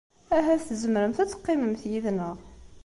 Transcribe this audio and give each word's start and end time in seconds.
Ahat 0.37 0.61
tzemremt 0.67 1.17
ad 1.23 1.29
teqqimemt 1.29 1.83
yid-neɣ. 1.91 2.35